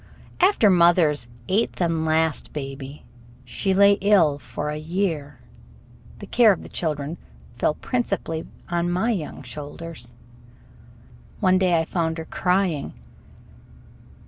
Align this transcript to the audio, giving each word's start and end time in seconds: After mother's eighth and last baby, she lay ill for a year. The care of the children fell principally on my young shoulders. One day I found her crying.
After 0.39 0.71
mother's 0.71 1.27
eighth 1.47 1.79
and 1.79 2.03
last 2.05 2.53
baby, 2.53 3.05
she 3.45 3.71
lay 3.71 3.99
ill 4.01 4.39
for 4.39 4.71
a 4.71 4.77
year. 4.77 5.37
The 6.17 6.25
care 6.25 6.51
of 6.51 6.63
the 6.63 6.69
children 6.69 7.19
fell 7.53 7.75
principally 7.75 8.47
on 8.69 8.89
my 8.89 9.11
young 9.11 9.43
shoulders. 9.43 10.13
One 11.39 11.59
day 11.59 11.79
I 11.79 11.85
found 11.85 12.17
her 12.17 12.25
crying. 12.25 12.95